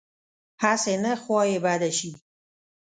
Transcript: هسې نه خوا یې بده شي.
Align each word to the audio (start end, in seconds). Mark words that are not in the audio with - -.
هسې 0.61 0.93
نه 1.03 1.13
خوا 1.21 1.41
یې 1.49 1.57
بده 1.65 1.89
شي. 1.97 2.11